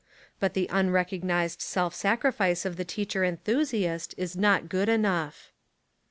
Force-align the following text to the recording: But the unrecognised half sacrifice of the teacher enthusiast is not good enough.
But 0.39 0.55
the 0.55 0.67
unrecognised 0.71 1.63
half 1.75 1.93
sacrifice 1.93 2.65
of 2.65 2.75
the 2.75 2.83
teacher 2.83 3.23
enthusiast 3.23 4.15
is 4.17 4.35
not 4.35 4.67
good 4.67 4.89
enough. 4.89 5.51